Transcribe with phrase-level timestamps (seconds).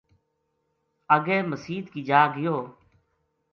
[1.15, 2.55] اَگے مسیت کی جا گیو